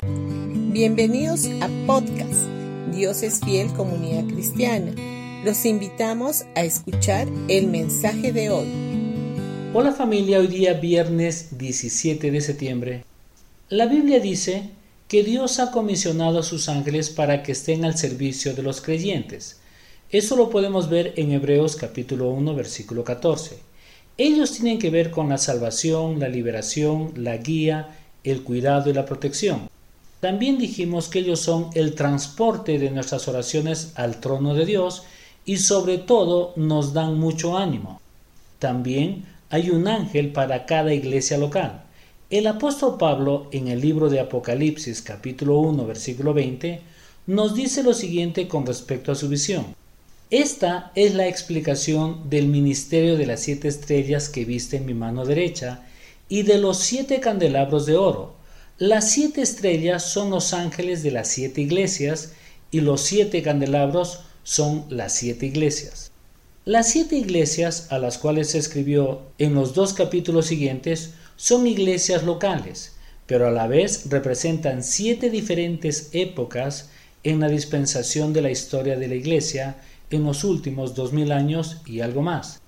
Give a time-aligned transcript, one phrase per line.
[0.00, 2.46] Bienvenidos a podcast
[2.94, 4.92] Dios es fiel comunidad cristiana.
[5.44, 8.68] Los invitamos a escuchar el mensaje de hoy.
[9.74, 13.04] Hola familia, hoy día viernes 17 de septiembre.
[13.70, 14.70] La Biblia dice
[15.08, 19.58] que Dios ha comisionado a sus ángeles para que estén al servicio de los creyentes.
[20.10, 23.58] Eso lo podemos ver en Hebreos capítulo 1 versículo 14.
[24.16, 29.04] Ellos tienen que ver con la salvación, la liberación, la guía, el cuidado y la
[29.04, 29.68] protección.
[30.20, 35.04] También dijimos que ellos son el transporte de nuestras oraciones al trono de Dios
[35.44, 38.00] y sobre todo nos dan mucho ánimo.
[38.58, 41.84] También hay un ángel para cada iglesia local.
[42.30, 46.80] El apóstol Pablo en el libro de Apocalipsis capítulo 1 versículo 20
[47.28, 49.66] nos dice lo siguiente con respecto a su visión.
[50.30, 55.24] Esta es la explicación del ministerio de las siete estrellas que viste en mi mano
[55.24, 55.84] derecha
[56.28, 58.37] y de los siete candelabros de oro
[58.78, 62.34] las siete estrellas son los ángeles de las siete iglesias
[62.70, 66.12] y los siete candelabros son las siete iglesias.
[66.64, 72.22] Las siete iglesias a las cuales se escribió en los dos capítulos siguientes son iglesias
[72.22, 72.92] locales,
[73.26, 76.90] pero a la vez representan siete diferentes épocas
[77.24, 79.78] en la dispensación de la historia de la iglesia
[80.10, 82.60] en los últimos dos mil años y algo más.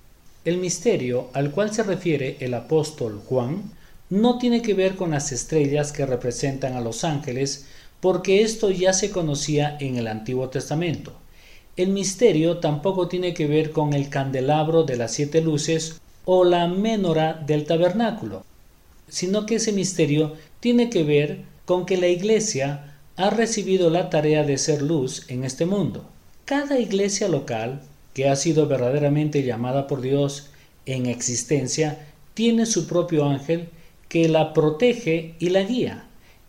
[0.43, 3.71] El misterio al cual se refiere el apóstol Juan
[4.11, 7.65] no tiene que ver con las estrellas que representan a los ángeles,
[8.01, 11.13] porque esto ya se conocía en el Antiguo Testamento.
[11.77, 16.67] El misterio tampoco tiene que ver con el candelabro de las siete luces o la
[16.67, 18.43] menora del tabernáculo,
[19.07, 24.43] sino que ese misterio tiene que ver con que la Iglesia ha recibido la tarea
[24.43, 26.05] de ser luz en este mundo.
[26.43, 27.81] Cada iglesia local,
[28.13, 30.49] que ha sido verdaderamente llamada por Dios
[30.85, 33.69] en existencia, tiene su propio ángel
[34.11, 36.03] que la protege y la guía.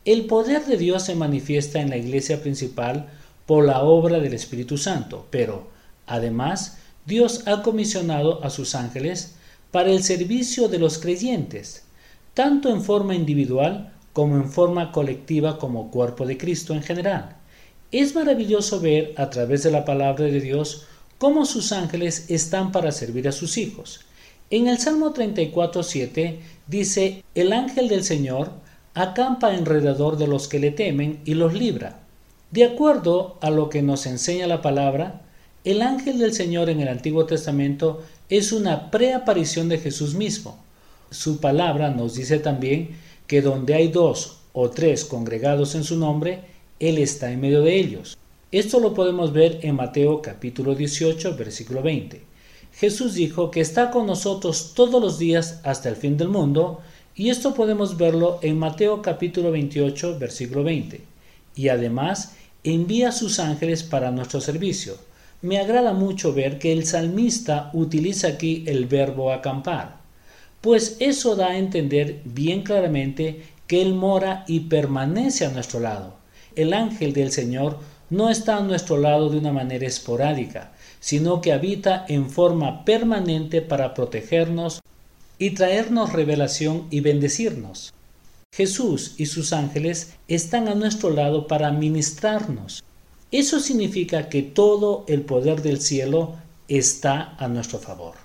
[0.05, 3.09] El poder de Dios se manifiesta en la iglesia principal
[3.47, 5.69] por la obra del Espíritu Santo, pero
[6.09, 9.37] además Dios ha comisionado a sus ángeles
[9.71, 11.85] para el servicio de los creyentes,
[12.35, 17.37] tanto en forma individual como en forma colectiva como cuerpo de Cristo en general.
[17.93, 22.91] Es maravilloso ver a través de la palabra de Dios cómo sus ángeles están para
[22.91, 24.01] servir a sus hijos.
[24.53, 26.37] En el Salmo 34.7
[26.67, 28.51] dice, el ángel del Señor
[28.93, 32.01] acampa alrededor de los que le temen y los libra.
[32.51, 35.23] De acuerdo a lo que nos enseña la palabra,
[35.65, 40.59] el ángel del Señor en el Antiguo Testamento es una preaparición de Jesús mismo.
[41.11, 42.91] Su palabra nos dice también
[43.27, 46.41] que donde hay dos o tres congregados en su nombre,
[46.79, 48.19] Él está en medio de ellos.
[48.51, 52.32] Esto lo podemos ver en Mateo capítulo 18, versículo 20.
[52.75, 56.81] Jesús dijo que está con nosotros todos los días hasta el fin del mundo,
[57.15, 61.01] y esto podemos verlo en Mateo capítulo 28, versículo 20.
[61.55, 62.35] Y además
[62.65, 64.97] envía a sus ángeles para nuestro servicio.
[65.43, 69.99] Me agrada mucho ver que el salmista utiliza aquí el verbo acampar,
[70.61, 76.15] pues eso da a entender bien claramente que Él mora y permanece a nuestro lado.
[76.55, 77.79] El ángel del Señor
[78.13, 83.63] no está a nuestro lado de una manera esporádica, sino que habita en forma permanente
[83.63, 84.83] para protegernos
[85.39, 87.95] y traernos revelación y bendecirnos.
[88.55, 92.85] Jesús y sus ángeles están a nuestro lado para ministrarnos.
[93.31, 96.35] Eso significa que todo el poder del cielo
[96.69, 98.17] está a nuestro favor.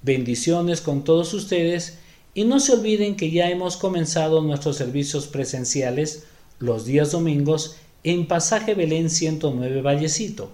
[0.00, 1.98] Bendiciones con todos ustedes
[2.32, 6.24] y no se olviden que ya hemos comenzado nuestros servicios presenciales
[6.60, 10.52] los días domingos en Pasaje Belén 109 Vallecito.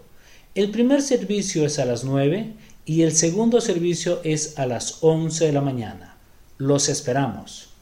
[0.54, 2.54] El primer servicio es a las 9
[2.86, 6.16] y el segundo servicio es a las 11 de la mañana.
[6.58, 7.73] Los esperamos.